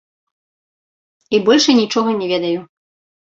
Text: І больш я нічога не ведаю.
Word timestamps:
І 1.37 1.41
больш 1.49 1.63
я 1.73 1.77
нічога 1.81 2.09
не 2.21 2.27
ведаю. 2.35 2.59